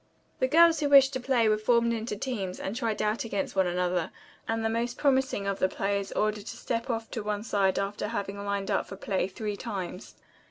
[0.39, 3.67] The girls who wished to play were formed into teams and tried out against one
[3.67, 4.09] another
[4.47, 8.07] and the most promising of the players ordered to step off to one side after
[8.07, 10.15] having lined up for play three times.